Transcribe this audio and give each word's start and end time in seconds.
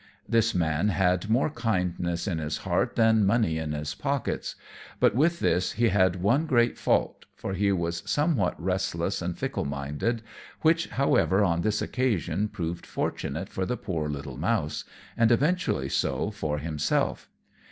This 0.27 0.55
man 0.55 0.87
had 0.89 1.29
more 1.29 1.51
kindness 1.51 2.25
in 2.27 2.39
his 2.39 2.57
heart 2.65 2.95
than 2.95 3.23
money 3.23 3.59
in 3.59 3.71
his 3.73 3.93
pockets; 3.93 4.55
but 4.99 5.13
with 5.13 5.39
this 5.39 5.73
he 5.73 5.89
had 5.89 6.23
one 6.23 6.47
great 6.47 6.75
fault, 6.79 7.25
for 7.35 7.53
he 7.53 7.71
was 7.71 8.01
somewhat 8.07 8.59
restless 8.59 9.21
and 9.21 9.37
fickle 9.37 9.63
minded, 9.65 10.23
which, 10.61 10.87
however, 10.87 11.43
on 11.43 11.61
this 11.61 11.83
occasion 11.83 12.47
proved 12.47 12.87
fortunate 12.87 13.49
for 13.49 13.63
the 13.67 13.77
poor 13.77 14.09
little 14.09 14.37
mouse, 14.37 14.85
and 15.15 15.31
eventually 15.31 15.87
so 15.87 16.31
for 16.31 16.57
himself. 16.57 17.29